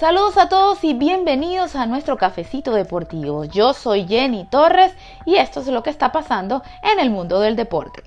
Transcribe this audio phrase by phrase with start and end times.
[0.00, 3.44] Saludos a todos y bienvenidos a nuestro cafecito deportivo.
[3.44, 4.94] Yo soy Jenny Torres
[5.26, 8.02] y esto es lo que está pasando en el mundo del deporte.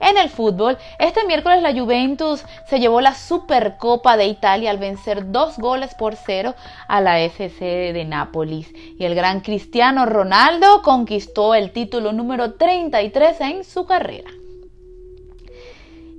[0.00, 5.32] En el fútbol, este miércoles la Juventus se llevó la Supercopa de Italia al vencer
[5.32, 6.54] dos goles por cero
[6.88, 8.66] a la FC de Nápoles.
[8.98, 14.28] Y el gran Cristiano Ronaldo conquistó el título número 33 en su carrera.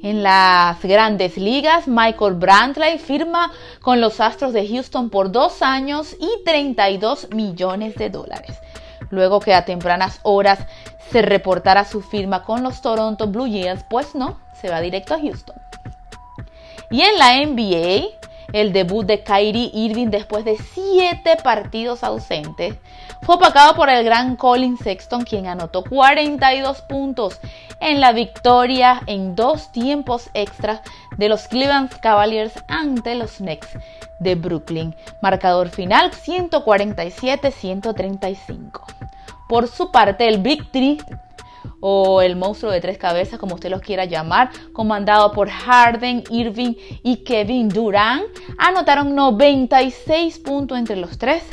[0.03, 6.17] En las grandes ligas, Michael Brantley firma con los Astros de Houston por dos años
[6.19, 8.59] y 32 millones de dólares.
[9.11, 10.59] Luego que a tempranas horas
[11.09, 15.21] se reportara su firma con los Toronto Blue Jays, pues no, se va directo a
[15.21, 15.55] Houston.
[16.91, 18.22] Y en la NBA,
[18.53, 22.75] el debut de Kyrie Irving después de siete partidos ausentes,
[23.23, 27.41] fue opacado por el gran Colin Sexton, quien anotó 42 puntos
[27.79, 30.81] en la victoria en dos tiempos extras
[31.17, 33.69] de los Cleveland Cavaliers ante los Knicks
[34.19, 34.95] de Brooklyn.
[35.21, 38.81] Marcador final 147-135.
[39.49, 40.99] Por su parte, el Big Three
[41.85, 46.75] o el monstruo de tres cabezas, como usted los quiera llamar, comandado por Harden, Irving
[47.03, 48.23] y Kevin Durant,
[48.57, 51.43] anotaron 96 puntos entre los tres,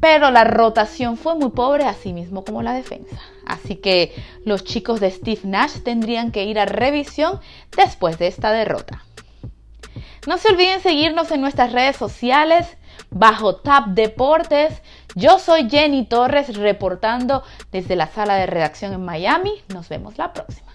[0.00, 3.20] pero la rotación fue muy pobre, así mismo como la defensa.
[3.46, 4.12] Así que
[4.44, 7.38] los chicos de Steve Nash tendrían que ir a revisión
[7.76, 9.04] después de esta derrota.
[10.26, 12.66] No se olviden seguirnos en nuestras redes sociales
[13.12, 14.82] bajo Tap Deportes.
[15.14, 19.52] Yo soy Jenny Torres reportando desde la sala de redacción en Miami.
[19.68, 20.71] Nos vemos la próxima.